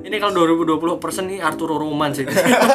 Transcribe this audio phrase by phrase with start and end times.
[0.00, 2.24] Ini kalau 2020 persen nih Arturo Roman sih.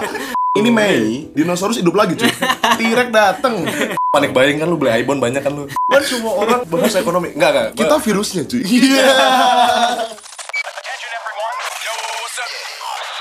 [0.59, 2.31] Ini Mei, dinosaurus hidup lagi cuy.
[2.79, 3.67] T-Rex dateng.
[4.07, 5.67] Panik buying kan lu beli iPhone banyak kan lu.
[5.67, 7.35] Kan semua orang bahas ekonomi.
[7.35, 7.69] Enggak, enggak.
[7.75, 8.63] Kita virusnya cuy.
[8.63, 9.03] Iya.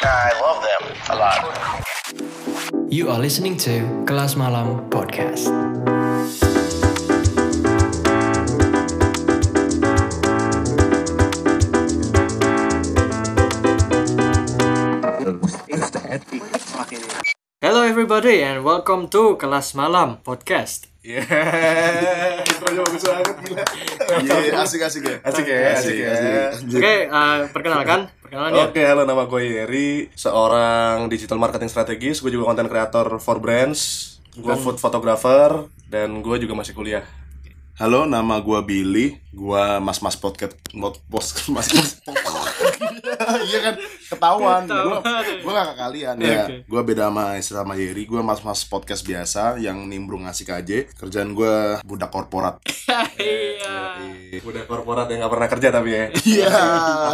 [0.05, 1.41] I love them a lot.
[2.87, 5.51] You are listening to Kelas Malam Podcast.
[18.15, 20.87] Everybody and welcome to Kelas Malam Podcast.
[21.03, 21.27] Iya.
[22.47, 23.65] Intronya bagus banget gila.
[24.23, 25.17] Iya, asik asik ya.
[25.27, 26.15] Asik ya, asik ya.
[26.55, 28.71] Oke, eh, perkenalkan, perkenalan ya.
[28.71, 34.15] Oke, halo nama gue Yeri, seorang digital marketing strategis, gue juga content creator for brands,
[34.39, 37.03] gue food photographer, dan gue juga masih kuliah.
[37.75, 39.19] Halo, nama gua Billy.
[39.35, 41.99] Gua mas-mas podcast mod post mas-mas.
[43.51, 43.75] Iya kan
[44.17, 44.63] ketahuan.
[44.67, 44.99] Gua
[45.43, 46.45] gua gak ke kalian ya.
[46.47, 46.57] Oke.
[46.71, 48.05] Gua beda sama Isra sama Yeri.
[48.07, 50.71] Gua mas-mas podcast biasa yang nimbrung ngasih KJ.
[50.97, 52.59] Kerjaan gua budak korporat.
[53.15, 54.43] Iya.
[54.43, 56.05] Udah korporat yang gak pernah kerja tapi ya.
[56.27, 56.51] Iya.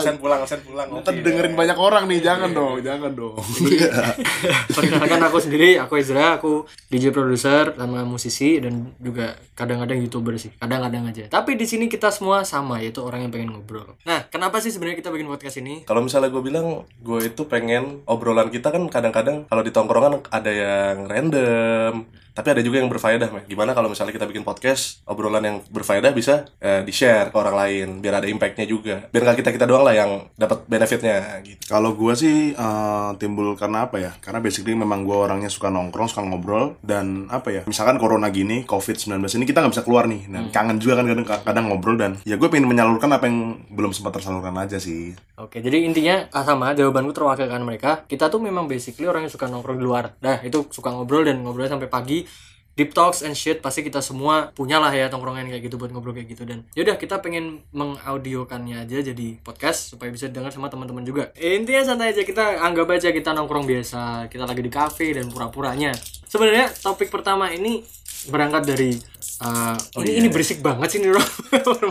[0.00, 0.88] Absen pulang, absen pulang.
[0.88, 3.36] Ntar dengerin banyak orang nih, jangan dong, jangan dong.
[3.60, 4.16] Iya.
[4.76, 10.56] Perkenalkan aku sendiri, aku Ezra, aku DJ produser sama musisi dan juga kadang-kadang YouTuber sih.
[10.56, 11.24] Kadang-kadang aja.
[11.28, 14.00] Tapi di sini kita semua sama yaitu orang yang pengen ngobrol.
[14.08, 15.84] Nah, kenapa sih sebenarnya kita bikin podcast ini?
[15.84, 20.50] Kalau misalnya gue bilang, gue itu pengen obrolan kita kan kadang-kadang kalau di tongkrongan ada
[20.50, 23.44] yang random, tapi ada juga yang berfaedah, men.
[23.44, 27.88] Gimana kalau misalnya kita bikin podcast, obrolan yang berfaedah bisa eh, di-share ke orang lain,
[28.00, 29.04] biar ada impact-nya juga.
[29.10, 31.60] Biar nggak kita-kita doang lah yang dapat benefitnya gitu.
[31.68, 34.12] Kalau gua sih eh, timbul karena apa ya?
[34.22, 37.62] Karena basically memang gua orangnya suka nongkrong, suka ngobrol dan apa ya?
[37.66, 40.30] Misalkan corona gini, COVID-19 ini kita nggak bisa keluar nih.
[40.30, 43.92] Dan kangen juga kan kadang, kadang ngobrol dan ya gue pengen menyalurkan apa yang belum
[43.92, 45.12] sempat tersalurkan aja sih.
[45.40, 48.08] Oke, jadi intinya ah, sama jawabanku terwakilkan mereka.
[48.08, 50.16] Kita tuh memang basically orang yang suka nongkrong di luar.
[50.24, 52.24] Nah, itu suka ngobrol dan ngobrol sampai pagi.
[52.70, 56.16] Deep talks and shit pasti kita semua punya lah ya tongkrongan kayak gitu buat ngobrol
[56.16, 61.04] kayak gitu dan yaudah kita pengen mengaudiokannya aja jadi podcast supaya bisa dengar sama teman-teman
[61.04, 65.28] juga intinya santai aja kita anggap aja kita nongkrong biasa kita lagi di cafe dan
[65.28, 65.92] pura-puranya
[66.24, 67.84] sebenarnya topik pertama ini
[68.28, 68.96] berangkat dari
[69.40, 71.24] uh, ini ini berisik banget sih nih Rom.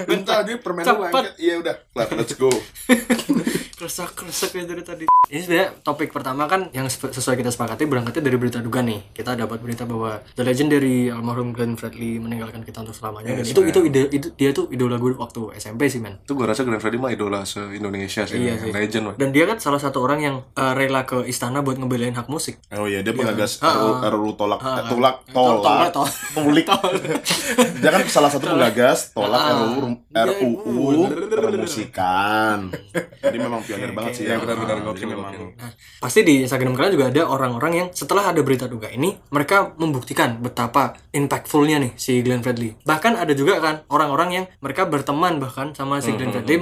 [0.05, 1.23] Bentar dia permen Cepet.
[1.41, 2.49] Iya udah, lah, let's go.
[3.79, 5.03] keresak keresak ya dari tadi.
[5.25, 9.13] Ini sebenarnya topik pertama kan yang sesuai kita sepakati berangkatnya dari berita duga nih.
[9.13, 13.31] Kita dapat berita bahwa the legend dari almarhum Glenn Fredly meninggalkan kita untuk selamanya.
[13.31, 16.19] Dan itu itu ide itu dia tuh idola gue waktu SMP sih men.
[16.19, 18.71] Itu gue rasa Glenn Fredly mah idola se-Indonesia sih, Iya sih.
[18.73, 19.15] legend lah.
[19.15, 22.59] dan dia kan salah satu orang yang uh, rela ke istana buat ngebelain hak musik.
[22.73, 26.65] Oh iya, dia pengagas RU, RU tolak, eh, tolak, Tol- tolak, tol- pengulik.
[27.81, 32.73] dia kan salah satu penggagas tolak RUU, RUU permusikan.
[33.21, 34.23] Jadi memang pionir banget sih.
[34.25, 35.33] Iya, benar-benar Ah, gokil, memang.
[35.53, 35.71] Nah,
[36.01, 40.41] pasti di Instagram kalian juga ada orang-orang yang setelah ada berita duga ini, mereka membuktikan
[40.41, 42.73] betapa impactfulnya nih si Glenn Fredly.
[42.81, 46.57] Bahkan ada juga kan orang-orang yang mereka berteman bahkan sama si Glenn Fredly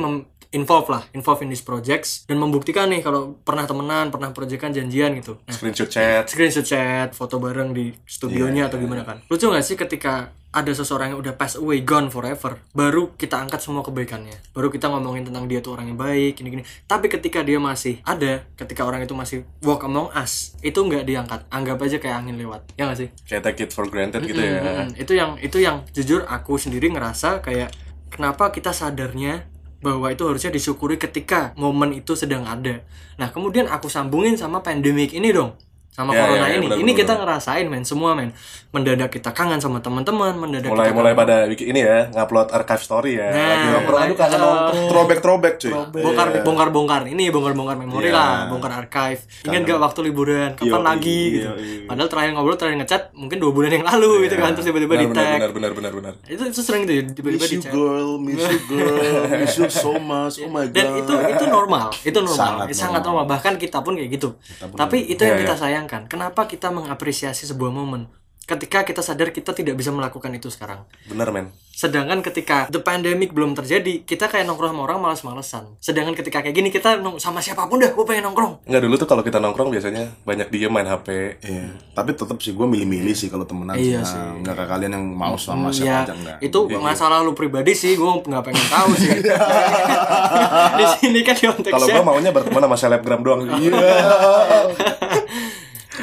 [0.52, 5.18] involve lah, involve in these projects dan membuktikan nih kalau pernah temenan, pernah proyekan janjian
[5.19, 5.40] gitu.
[5.44, 6.24] Nah, Screenshot chat.
[6.31, 9.19] screenshot chat, foto bareng di studionya atau gimana kan.
[9.28, 13.62] Lucu gak sih ketika ada seseorang yang udah pass away, gone forever, baru kita angkat
[13.62, 14.34] semua kebaikannya.
[14.56, 16.64] Baru kita ngomongin tentang dia tuh orang yang baik, gini-gini.
[16.88, 21.46] Tapi ketika dia masih ada, ketika orang itu masih walk among us, itu nggak diangkat.
[21.53, 22.64] Anggap aja kayak angin lewat.
[22.74, 23.09] Ya nggak sih?
[23.28, 24.88] Kayak take it for granted gitu ya.
[24.88, 27.69] Mm, itu yang itu yang jujur aku sendiri ngerasa kayak
[28.09, 29.46] kenapa kita sadarnya
[29.80, 32.82] bahwa itu harusnya disyukuri ketika momen itu sedang ada.
[33.22, 35.54] Nah, kemudian aku sambungin sama pandemik ini dong.
[35.97, 36.58] Sama Ya, corona ya, ya, ini.
[36.63, 38.30] benar, ini benar, kita ngerasain men, semua men.
[38.69, 42.53] Mendadak kita kangen sama teman-teman, mendadak Mulai kita mulai kangen- pada bikin ini ya, ngupload
[42.53, 43.28] archive story ya.
[43.28, 44.69] Nah, Lagi nongkrong, aduh kangen uh.
[44.88, 45.74] Throwback throwback cuy.
[45.74, 48.13] bongkar bongkar bongkar ini bongkar bongkar memori Iya.
[48.13, 51.80] lah bongkar archive ingat gak waktu liburan kapan Iya, lagi iya, gitu iya.
[51.88, 55.08] padahal terakhir ngobrol terakhir ngechat mungkin dua bulan yang lalu gitu kan terus tiba-tiba di
[55.08, 57.74] tag benar, benar, benar, benar, itu, itu sering tuh ya, tiba-tiba Miss di you chat
[57.74, 59.02] girl, miss you girl,
[59.34, 60.35] miss you so much.
[60.38, 60.75] Oh my god.
[60.75, 63.25] dan itu itu normal itu normal Sangat sangat, normal.
[63.25, 64.29] bahkan kita pun kayak gitu
[64.76, 65.55] tapi itu yang Iya, kita
[65.89, 68.11] sayangkan kenapa kita mengapresiasi sebuah momen
[68.45, 71.51] ketika kita sadar kita tidak bisa melakukan itu sekarang Benar, men.
[71.69, 76.55] sedangkan ketika the pandemic belum terjadi kita kayak nongkrong sama orang malas-malesan sedangkan ketika kayak
[76.55, 79.37] gini kita nong- sama siapa pun dah gue pengen nongkrong Enggak dulu tuh kalau kita
[79.37, 81.07] nongkrong biasanya banyak diem main HP.
[81.41, 84.11] Iya, tapi tetap sih gue milih-milih sih kalau temenan Iya sih.
[84.11, 84.17] sih.
[84.17, 86.37] Nah, Nggak kayak kalian yang mau sama Hmm, siapa ya, aja enggak.
[86.41, 89.09] itu masalah lu pribadi sih gue nggak pengen tahu sih
[90.79, 93.43] di sini kan konteksnya Kalau gua maunya berteman sama selebgram doang.
[93.57, 93.84] Iya.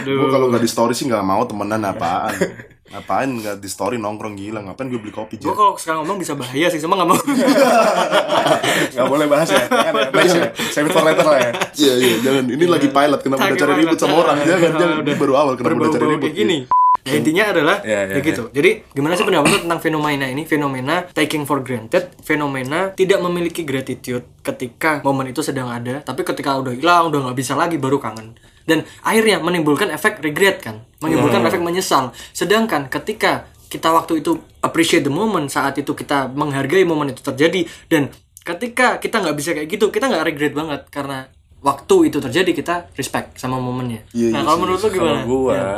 [0.05, 0.21] Aduh.
[0.21, 2.37] Gue kalau nggak di story sih nggak mau temenan apaan.
[2.85, 6.37] ngapain nggak di story nongkrong gila ngapain gue beli kopi gue kalau sekarang ngomong bisa
[6.39, 7.19] bahaya sih cuma nggak mau
[8.95, 9.67] Nggak boleh bahas ya.
[9.67, 10.23] Kan ya?
[10.23, 10.47] Ya.
[10.71, 11.51] Save it for later lah ya.
[11.75, 15.12] iya iya jangan ini lagi pilot kenapa udah cari ribut sama orang jangan jangan ini
[15.17, 16.59] baru awal kenapa udah cari ribut gini
[17.05, 18.49] Ya, intinya adalah Iya, iya, ya gitu.
[18.49, 20.49] Jadi gimana sih pendapat tentang fenomena ini?
[20.49, 26.56] Fenomena taking for granted, fenomena tidak memiliki gratitude ketika momen itu sedang ada, tapi ketika
[26.56, 28.41] udah hilang, udah nggak bisa lagi baru kangen.
[28.64, 32.11] Dan akhirnya menimbulkan efek regret kan, menimbulkan efek menyesal.
[32.32, 37.66] Sedangkan ketika kita waktu itu appreciate the moment saat itu kita menghargai momen itu terjadi
[37.90, 38.08] dan
[38.40, 41.26] ketika kita nggak bisa kayak gitu kita nggak regret banget karena
[41.58, 44.05] waktu itu terjadi kita respect sama momennya.
[44.12, 44.62] Iya, nah iya kalau sih.
[44.62, 45.10] menurut lu gimana?
[45.17, 45.69] Kalau gua Ya.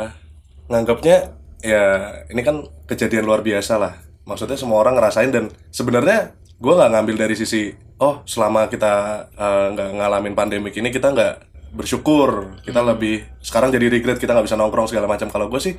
[0.67, 1.17] nganggapnya
[1.63, 1.83] ya
[2.29, 2.55] ini kan
[2.85, 3.93] kejadian luar biasa lah.
[4.27, 8.93] Maksudnya semua orang ngerasain dan sebenarnya gua nggak ngambil dari sisi oh selama kita
[9.33, 11.33] eh, nggak ngalamin pandemik ini kita nggak
[11.77, 12.57] bersyukur.
[12.59, 12.89] Kita Hmm.
[12.89, 15.29] lebih sekarang jadi regret kita nggak bisa nongkrong segala macam.
[15.29, 15.73] Kalau gue sih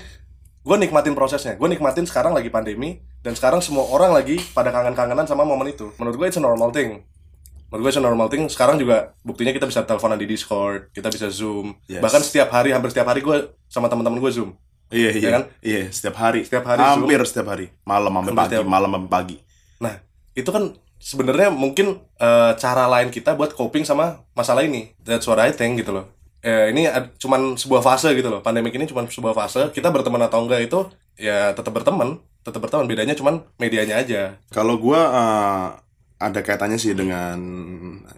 [0.59, 1.55] gue nikmatin prosesnya.
[1.55, 5.91] Gue nikmatin sekarang lagi pandemi dan sekarang semua orang lagi pada kangen-kangenan sama momen itu.
[5.97, 7.03] Menurut gue it's a normal thing.
[7.69, 8.47] Menurut gue it's a normal thing.
[8.47, 11.75] Sekarang juga buktinya kita bisa teleponan di discord kita bisa zoom.
[11.85, 11.99] Yes.
[11.99, 13.37] bahkan setiap hari hampir setiap hari gue
[13.67, 14.55] sama teman-teman gue zoom.
[14.89, 15.21] Iya iya.
[15.21, 15.43] Iya kan?
[15.61, 16.41] iya setiap hari.
[16.45, 17.69] Setiap hari hampir setiap hari.
[17.83, 19.37] Malam sampai pagi setiap- malam sampai pagi.
[19.79, 19.95] Nah,
[20.33, 20.65] itu kan
[20.99, 24.93] sebenarnya mungkin eh, cara lain kita buat coping sama masalah ini.
[25.01, 26.07] That's what I think gitu loh.
[26.39, 28.39] Eh, ini ad- cuman sebuah fase gitu loh.
[28.39, 29.71] Pandemik ini cuman sebuah fase.
[29.71, 30.87] Kita berteman atau enggak itu
[31.19, 32.87] ya tetap berteman, tetap berteman.
[32.87, 34.39] Bedanya cuman medianya aja.
[34.49, 35.67] Kalau gua eh,
[36.19, 37.39] ada kaitannya sih dengan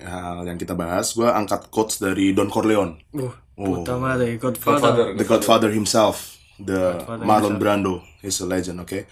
[0.00, 1.12] hal yang kita bahas.
[1.12, 3.85] Gua angkat quotes dari Don Corleone, Uh, Oh.
[3.85, 5.12] utama deh Godfather.
[5.12, 7.61] the Godfather himself, the Godfather Marlon himself.
[7.61, 7.94] Brando.
[8.21, 9.05] He's a legend, oke.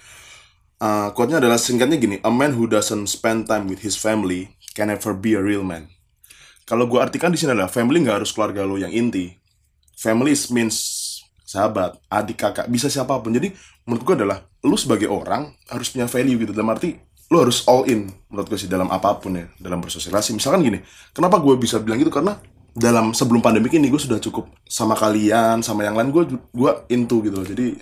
[0.78, 4.94] Uh, quote-nya adalah singkatnya gini, a man who doesn't spend time with his family can
[4.94, 5.90] never be a real man.
[6.62, 9.34] Kalau gua artikan di sini adalah family nggak harus keluarga lo yang inti.
[9.98, 10.78] Family means
[11.42, 13.34] sahabat, adik kakak, bisa siapa pun.
[13.34, 13.50] Jadi
[13.90, 16.54] menurut gua adalah lu sebagai orang harus punya value gitu.
[16.54, 16.94] Dalam arti
[17.28, 20.32] lu harus all in menurut gue sih dalam apa pun ya, dalam bersosialisasi.
[20.32, 20.78] Misalkan gini,
[21.12, 22.40] kenapa gue bisa bilang gitu karena
[22.72, 26.24] dalam sebelum pandemi ini gue sudah cukup sama kalian, sama yang lain gue
[26.54, 27.48] gue into gitu loh.
[27.48, 27.76] Jadi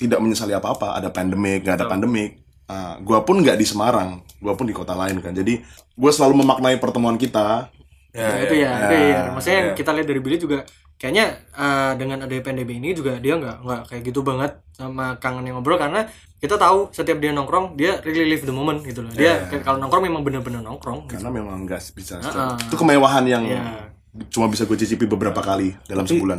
[0.00, 0.96] tidak menyesali apa-apa.
[0.96, 2.40] Ada pandemik, nggak ada pandemik.
[2.70, 5.36] Uh, gue pun nggak di Semarang, gue pun di kota lain kan.
[5.36, 5.60] Jadi
[5.92, 7.68] gue selalu memaknai pertemuan kita
[8.10, 9.20] Nah, itu ya, itu ya.
[9.30, 9.76] Maksudnya yang ya.
[9.78, 10.58] kita lihat dari Billy juga
[10.98, 11.26] kayaknya
[11.56, 15.56] eh, dengan adanya pandemi ini juga dia nggak nggak kayak gitu banget sama kangen yang
[15.56, 16.04] ngobrol karena
[16.36, 19.12] kita tahu setiap dia nongkrong dia really live the moment gitu loh.
[19.14, 21.06] Dia kayak kalau nongkrong memang bener-bener nongkrong.
[21.06, 21.22] Gitu.
[21.22, 22.18] karena memang nggak bisa.
[22.20, 22.58] Ah.
[22.58, 23.94] Itu kemewahan yang Iya.
[24.26, 26.38] cuma bisa gue cicipi beberapa kali dalam Tapi- sebulan.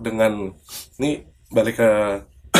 [0.00, 0.48] Dengan
[0.96, 1.20] ini
[1.52, 1.90] balik ke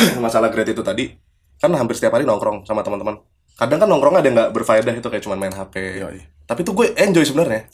[0.25, 1.11] masalah grade itu tadi,
[1.57, 3.21] kan hampir setiap hari nongkrong sama teman-teman.
[3.57, 6.01] Kadang kan nongkrong ada yang nggak berfaedah itu kayak cuman main HP.
[6.01, 6.19] Yoi.
[6.49, 7.69] Tapi tuh gue enjoy sebenarnya.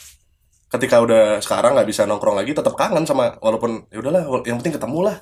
[0.68, 4.76] Ketika udah sekarang nggak bisa nongkrong lagi, tetap kangen sama walaupun ya udahlah, yang penting
[4.76, 5.18] ketemu lah.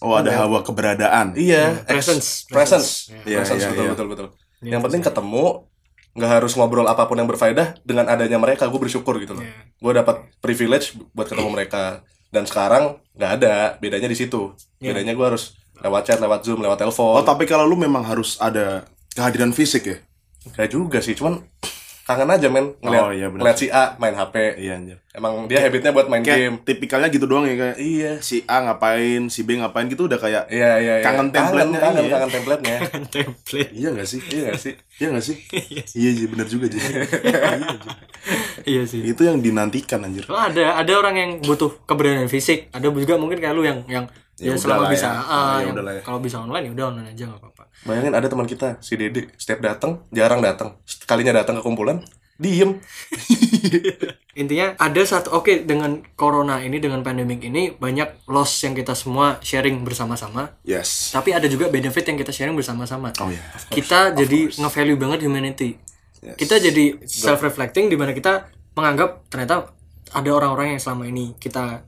[0.00, 1.36] Oh ada hawa keberadaan.
[1.36, 2.28] Iya, ex- presence.
[2.48, 2.88] presence,
[3.28, 3.92] Iya, presence, iya, betul, iya.
[3.92, 4.26] betul, betul.
[4.64, 5.44] Iya, yang penting ketemu,
[6.16, 9.44] nggak harus ngobrol apa pun yang berfaedah dengan adanya mereka, gue bersyukur gitu loh.
[9.44, 9.60] Iya.
[9.76, 12.00] Gue dapat privilege buat ketemu mereka.
[12.32, 14.56] Dan sekarang nggak ada, bedanya di situ.
[14.80, 14.96] Iya.
[14.96, 17.24] Bedanya gue harus lewat chat, lewat zoom, lewat Oh telepon.
[17.24, 19.96] tapi kalau lu memang harus ada kehadiran fisik ya?
[20.52, 21.40] Kayak juga sih, cuman
[22.00, 23.40] kangen aja men ngeliat, Oh, iya, benar.
[23.40, 24.34] ngeliat si A main HP.
[24.58, 24.98] Iya anjir.
[25.10, 26.58] Emang dia habitnya buat main game.
[26.58, 28.12] Kayak tipikalnya gitu doang ya kayak Iya.
[28.18, 31.04] si A ngapain, si B ngapain gitu udah kayak Iya, iya, iya.
[31.06, 32.10] Kangen template-nya, kangen, iya.
[32.12, 32.76] kangen template-nya.
[33.14, 33.70] template.
[33.70, 34.20] iya gak sih?
[34.26, 34.74] iya gak sih?
[34.98, 35.36] Iya gak sih?
[35.94, 36.82] iya iya bener juga jadi.
[37.30, 37.42] iya.
[38.66, 39.00] Iya sih.
[39.02, 40.26] Itu yang dinantikan anjir.
[40.26, 44.04] Oh, ada ada orang yang butuh keberadaan fisik, ada juga mungkin kayak lu yang yang
[44.40, 45.20] Ya ya, selama bisa ya.
[45.20, 46.02] Ah, ya udahlah ya.
[46.02, 47.64] kalau bisa online ya udah online aja nggak apa-apa.
[47.84, 50.80] Bayangin ada teman kita, si Dede, setiap datang, jarang datang.
[50.88, 52.00] Sekalinya datang ke kumpulan,
[52.40, 52.80] diem.
[54.40, 59.36] Intinya ada satu oke dengan corona ini dengan pandemik ini banyak loss yang kita semua
[59.44, 60.56] sharing bersama-sama.
[60.64, 61.12] Yes.
[61.12, 63.12] Tapi ada juga benefit yang kita sharing bersama-sama.
[63.20, 63.44] Oh iya.
[63.68, 65.76] kita jadi nge-value banget humanity.
[66.24, 66.40] Yes.
[66.40, 69.68] Kita jadi self reflecting di mana kita menganggap ternyata
[70.10, 71.84] ada orang-orang yang selama ini kita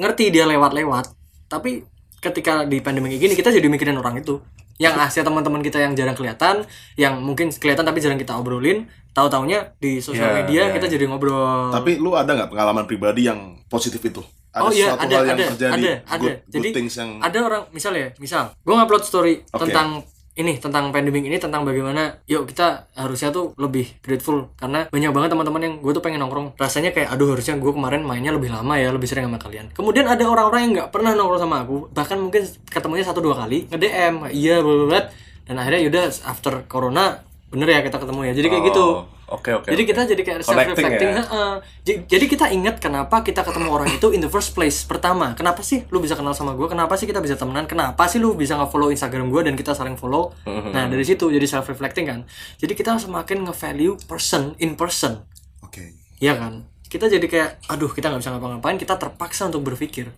[0.00, 1.12] ngerti dia lewat-lewat,
[1.52, 1.84] tapi
[2.22, 4.40] ketika di pandemi kayak gini kita jadi mikirin orang itu.
[4.80, 6.64] Yang asli teman-teman kita yang jarang kelihatan,
[6.96, 11.04] yang mungkin kelihatan tapi jarang kita obrolin, tahu-taunya di sosial Ya, media ya, kita jadi
[11.06, 11.70] ngobrol.
[11.70, 14.24] Tapi lu ada nggak pengalaman pribadi yang positif itu?
[14.52, 16.20] Ada oh iya, suatu ada, hal yang ada, terjadi ada, ada.
[16.20, 19.68] good, Jadi things yang ada orang, misal ya, misal, gue ngupload story Oke.
[19.68, 25.12] tentang ini, tentang pandemic ini, tentang bagaimana, yuk kita harusnya tuh lebih grateful karena banyak
[25.12, 26.56] banget teman-teman yang gue tuh pengen nongkrong.
[26.56, 29.72] Rasanya kayak, aduh harusnya gue kemarin mainnya lebih lama ya, lebih sering sama kalian.
[29.76, 33.68] Kemudian ada orang-orang yang nggak pernah nongkrong sama aku, bahkan mungkin ketemunya satu dua kali,
[33.68, 35.00] nge DM, iya, blablabla.
[35.42, 37.18] dan akhirnya yaudah after corona
[37.52, 38.32] bener ya kita ketemu ya.
[38.32, 38.86] Jadi kayak gitu.
[39.32, 39.64] Oke oke.
[39.66, 39.88] jadi oke.
[39.88, 42.04] kita jadi kayak self Connecting reflecting ya.
[42.04, 45.88] jadi kita ingat kenapa kita ketemu orang itu in the first place pertama kenapa sih
[45.88, 48.88] lu bisa kenal sama gue kenapa sih kita bisa temenan kenapa sih lu bisa nge-follow
[48.88, 50.70] Instagram gue dan kita saling follow Mm-hmm.
[50.70, 52.20] nah dari situ jadi self reflecting kan
[52.56, 55.24] jadi kita semakin nge-value person in person
[55.62, 55.96] Oke.
[56.18, 60.12] Iya kan kita jadi kayak aduh kita nggak bisa ngapa-ngapain kita terpaksa untuk berpikir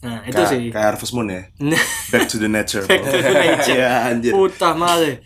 [0.00, 1.42] nah itu Kayak- sih Kayak Harvest Moon ya.
[2.12, 2.82] Back to the nature.
[2.82, 3.74] Back to the nature.
[3.78, 4.30] Iya, anjir.
[4.30, 5.22] Puta male.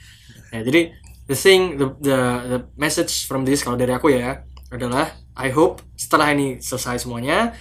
[0.48, 0.92] Ya, jadi
[1.26, 5.84] the thing the, the the message from this kalau dari aku ya adalah I hope
[5.94, 7.54] setelah ini selesai semuanya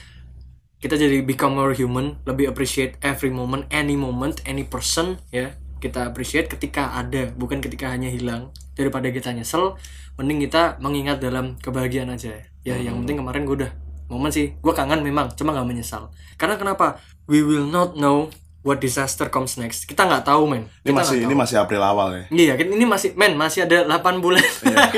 [0.85, 5.57] kita jadi become more human, lebih appreciate every moment, any moment, any person ya.
[5.81, 8.53] Kita appreciate ketika ada, bukan ketika hanya hilang.
[8.77, 9.81] Daripada kita nyesel,
[10.13, 12.37] mending kita mengingat dalam kebahagiaan aja.
[12.61, 13.71] Ya, yang penting kemarin gue udah
[14.13, 16.13] momen sih, gue kangen memang, cuma nggak menyesal.
[16.37, 17.01] Karena kenapa?
[17.25, 18.29] We will not know
[18.65, 19.85] what disaster comes next.
[19.85, 20.65] Kita nggak tahu, men.
[20.81, 21.39] Ini Kita masih ini tahu.
[21.39, 22.23] masih April awal ya.
[22.27, 24.41] Iya, kan ini masih men masih ada 8 bulan.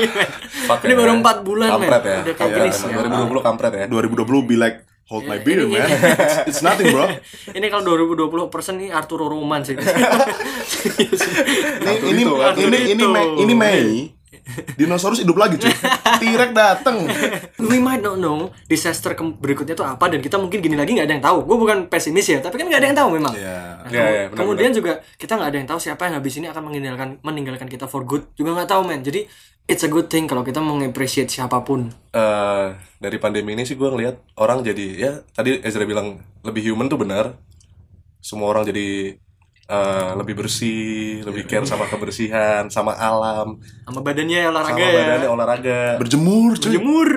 [0.66, 0.96] Fuck ini ya.
[0.96, 1.78] baru 4 bulan, men.
[1.84, 2.16] Kampret ya.
[2.24, 2.88] Udah kayak Iya, gini sih.
[2.88, 3.84] 2020 kampret ya.
[3.86, 5.84] 2020 be like hold my Iya, beer, ini- man.
[5.84, 7.04] It's, it's nothing, bro.
[7.50, 9.76] Ini kalau 2020 persen nih Arturo Roman sih.
[9.76, 9.84] Ini
[12.02, 12.22] ini
[12.58, 13.04] ini ini
[13.38, 14.10] ini Mei.
[14.48, 15.68] Dinosaurus hidup lagi, cuy.
[16.18, 17.04] T-Rex dateng.
[17.60, 21.14] We might not know disaster berikutnya tuh apa dan kita mungkin gini lagi nggak ada
[21.14, 21.36] yang tahu.
[21.44, 23.32] Gue bukan pesimis ya, tapi kan nggak ada yang tahu memang.
[23.34, 23.57] Iya.
[23.78, 26.34] Nah, Iya, kemu- iya, benar, kemudian juga kita nggak ada yang tahu siapa yang habis
[26.34, 29.00] ini akan meninggalkan meninggalkan kita for good juga nggak tahu men.
[29.00, 29.22] Jadi
[29.64, 31.86] it's a good thing kalau kita mengapreciate siapa pun.
[32.10, 32.66] Eh,
[32.98, 36.98] dari pandemi ini sih gue ngeliat orang jadi ya tadi Ezra bilang lebih human tuh
[36.98, 37.38] benar.
[38.18, 39.14] Semua orang jadi
[39.68, 44.96] eh, lebih bersih, lebih care sama kebersihan, sama alam, Sama badannya olahraga sama ya.
[44.98, 45.80] badannya olahraga.
[46.00, 46.72] Berjemur, cuy.
[46.74, 47.08] Jemur.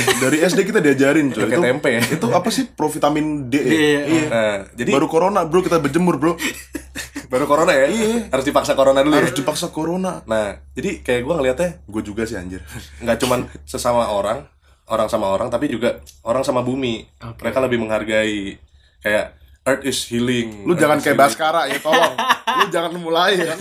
[0.00, 1.30] Dari SD kita diajarin.
[1.30, 2.02] Pakai Itu, tempe ya.
[2.02, 2.64] itu apa sih?
[2.68, 3.54] Provitamin D.
[3.54, 3.62] ya?
[3.64, 4.26] Iya, iya.
[4.26, 6.34] Nah, jadi Baru corona, bro, kita berjemur, bro.
[7.30, 7.86] baru corona ya.
[8.26, 9.14] Harus dipaksa corona dulu.
[9.14, 9.38] Harus ya?
[9.38, 10.20] dipaksa corona.
[10.26, 12.60] Nah, jadi kayak gue ngeliatnya Gue juga sih anjir.
[12.98, 14.44] nggak cuman sesama orang,
[14.86, 17.06] orang sama orang, tapi juga orang sama bumi.
[17.38, 18.58] Mereka lebih menghargai
[19.00, 20.64] kayak Earth is healing.
[20.64, 21.30] Lu Earth jangan kayak healing.
[21.30, 22.14] Baskara ya, tolong.
[22.50, 23.54] Lu jangan mulai ya.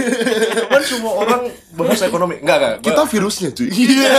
[0.65, 1.41] kan semua orang
[1.75, 2.39] bahas ekonomi.
[2.41, 2.75] Enggak, enggak.
[2.81, 3.67] Kita virusnya, cuy.
[3.86, 4.15] Iya.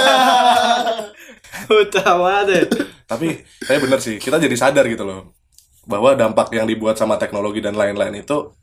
[1.71, 2.67] Utama deh.
[3.05, 5.35] tapi saya bener sih kita jadi sadar gitu loh.
[5.83, 8.55] Bahwa dampak yang dibuat sama teknologi dan lain-lain itu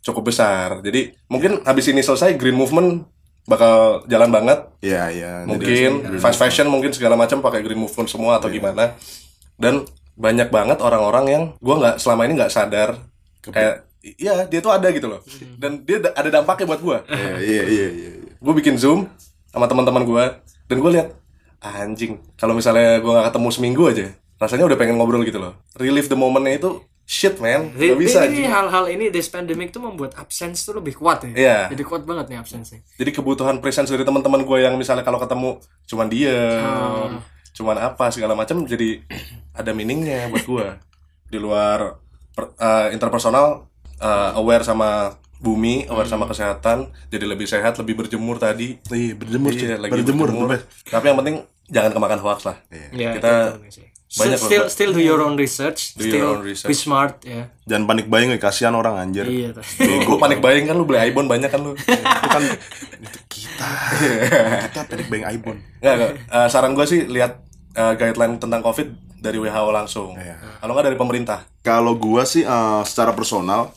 [0.00, 0.78] cukup besar.
[0.80, 3.04] Jadi mungkin habis ini selesai green movement
[3.44, 4.58] bakal jalan banget.
[4.78, 5.32] Iya, iya.
[5.42, 8.94] mungkin fast fashion mungkin segala macam pakai green movement semua atau gimana.
[9.58, 9.84] Dan
[10.14, 13.00] banyak banget orang-orang yang gua nggak selama ini nggak sadar
[13.40, 15.20] kayak iya dia tuh ada gitu loh.
[15.58, 16.98] Dan dia da- ada dampaknya buat gua.
[17.10, 18.10] Iya, iya, iya, iya.
[18.40, 19.04] gue bikin zoom
[19.52, 20.24] sama teman-teman gue
[20.64, 21.12] dan gue lihat
[21.60, 26.08] anjing kalau misalnya gue nggak ketemu seminggu aja rasanya udah pengen ngobrol gitu loh relive
[26.08, 26.70] the momentnya itu
[27.04, 30.94] shit man Jadi, gak bisa ini hal-hal ini this pandemic tuh membuat absence tuh lebih
[30.94, 31.30] kuat ya.
[31.34, 31.58] Iya.
[31.74, 32.80] Jadi kuat banget nih absence nya.
[32.96, 37.18] jadi kebutuhan presence dari teman-teman gue yang misalnya kalau ketemu cuman diem Oh.
[37.50, 39.02] cuman apa segala macam jadi
[39.52, 40.66] ada meaningnya buat gue
[41.34, 41.98] di luar
[42.30, 43.66] per- eh, interpersonal
[43.98, 49.50] eh, aware sama bumi aware sama kesehatan jadi lebih sehat lebih berjemur tadi Iya, berjemur.
[49.50, 50.60] Iya, lagi berjemur, berjemur.
[50.84, 52.56] Tapi yang penting jangan kemakan hoax lah.
[52.92, 53.56] Ya, Kita
[54.10, 56.66] banyak loh, still still do your own research, Do your still own research.
[56.66, 57.46] be smart ya.
[57.62, 59.22] Jangan panik buying, ya, kasihan orang anjir.
[59.22, 59.54] Iya.
[59.54, 59.62] tuh.
[59.80, 61.78] Gue panik buying kan lu beli iPhone banyak kan lu.
[61.78, 62.42] Itu kan
[62.98, 63.68] itu kita.
[64.66, 65.62] kita panik buying iPhone.
[65.78, 66.10] Enggak, enggak.
[66.26, 67.38] Eh, saran gue sih lihat
[67.72, 68.88] eh, guideline tentang COVID
[69.22, 70.18] dari WHO langsung.
[70.18, 70.58] Iya.
[70.58, 71.38] Kalau nggak dari pemerintah.
[71.60, 73.70] Kalau gua sih eh, secara personal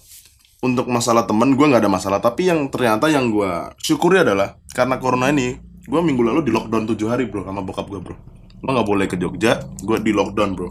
[0.64, 2.20] untuk masalah temen gua nggak ada masalah.
[2.24, 6.88] Tapi yang ternyata yang gua syukuri adalah karena corona ini gua minggu lalu di lockdown
[6.88, 8.16] 7 hari bro sama bokap gua bro.
[8.64, 10.70] Lo nggak boleh ke Jogja gua di lockdown bro.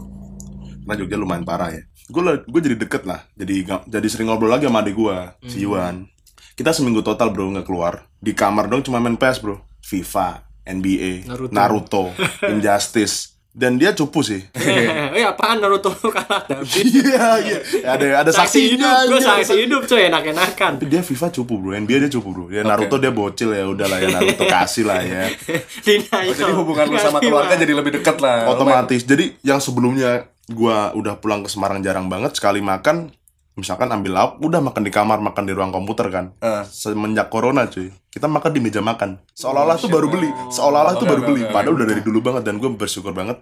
[0.83, 1.85] Karena Jogja lumayan parah ya.
[2.09, 3.23] Gua gue jadi deket lah.
[3.37, 6.09] Jadi jadi sering ngobrol lagi sama adik gua si Iwan
[6.53, 8.05] kita seminggu total bro nggak keluar.
[8.21, 9.57] Di kamar dong cuma main PS bro.
[9.83, 11.51] FIFA NBA Naruto.
[11.51, 12.03] Naruto
[12.53, 16.89] Injustice dan dia cupu sih Eh, apaan Naruto kalah David?
[16.89, 20.81] iya iya ada ada Saksi hidup, gue saksi hidup coy enak-enakan.
[20.81, 22.45] Tapi dia FIFA cupu bro, NBA dia cupu bro.
[22.49, 25.29] Ya Naruto dia bocil ya, udahlah ya Naruto kasih lah ya.
[25.85, 26.25] Denial.
[26.25, 28.49] Oh, jadi hubungan lu sama keluarga jadi lebih dekat lah.
[28.49, 29.05] Otomatis.
[29.05, 33.13] Jadi yang sebelumnya gua udah pulang ke Semarang jarang banget sekali makan
[33.53, 36.63] misalkan ambil lauk udah makan di kamar makan di ruang komputer kan Eh.
[36.65, 41.11] semenjak corona cuy kita makan di meja makan seolah-olah tuh baru beli seolah-olah tuh Oke,
[41.17, 43.41] baru beli padahal udah dari dulu banget dan gue bersyukur banget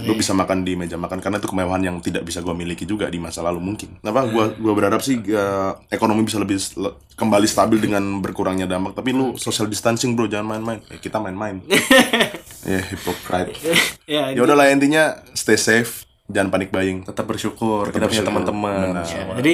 [0.00, 3.06] gue bisa makan di meja makan karena itu kemewahan yang tidak bisa gue miliki juga
[3.06, 3.98] di masa lalu mungkin.
[4.00, 6.56] Apa gue gua berharap sih eh, ekonomi bisa lebih
[7.12, 8.94] kembali stabil dengan berkurangnya dampak.
[8.94, 10.78] Tapi lu social distancing bro, jangan main-main.
[10.88, 11.60] Eh, kita main-main.
[12.62, 13.52] ya hypocrite.
[14.08, 17.02] Ya, Ya udahlah intinya stay safe, jangan panik buying.
[17.02, 18.28] Tetap bersyukur Tetap kita punya bersyukur.
[18.28, 18.86] teman-teman.
[18.94, 19.04] Benar.
[19.08, 19.52] Ya, jadi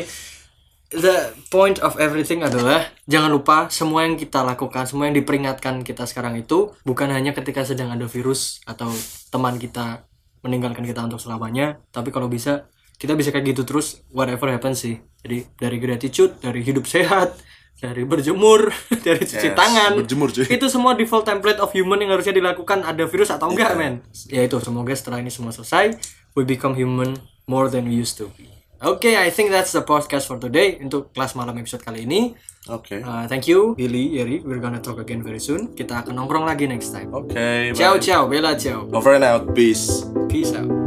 [0.94, 1.16] the
[1.50, 6.38] point of everything adalah jangan lupa semua yang kita lakukan, semua yang diperingatkan kita sekarang
[6.38, 8.90] itu bukan hanya ketika sedang ada virus atau
[9.30, 10.06] teman kita
[10.44, 15.00] meninggalkan kita untuk selamanya, tapi kalau bisa kita bisa kayak gitu terus whatever happens sih.
[15.24, 17.34] Jadi dari gratitude, dari hidup sehat,
[17.76, 18.72] dari berjemur,
[19.06, 19.98] dari cuci Yes, tangan.
[20.00, 20.46] berjemur, cuy.
[20.48, 24.00] Itu semua default template of human yang harusnya dilakukan ada virus atau enggak, men.
[24.26, 25.92] Ya itu semoga setelah ini semua selesai,
[26.32, 27.14] we become human
[27.44, 28.48] more than we used to be.
[28.84, 32.36] Oke, I think that's the podcast for today untuk kelas malam episode kali ini.
[32.68, 33.00] Oke.
[33.00, 34.40] Uh, thank you, Billy, Yeri.
[34.44, 35.72] We're gonna talk again very soon.
[35.72, 37.08] Kita akan nongkrong lagi next time.
[37.12, 37.72] Oke.
[37.72, 38.02] Ciao, bye.
[38.02, 38.84] ciao, bella, ciao.
[38.92, 39.42] Over and out.
[39.56, 40.04] Peace.
[40.28, 40.83] Peace out.